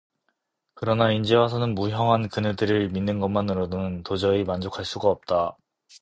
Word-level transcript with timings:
그러나 0.73 1.11
인제 1.11 1.35
와서는 1.35 1.75
무형한 1.75 2.27
그네들을 2.27 2.89
믿는 2.89 3.19
것만으로는 3.19 4.01
도저히 4.01 4.43
만족할 4.43 4.83
수가 4.83 5.09
없다. 5.09 5.55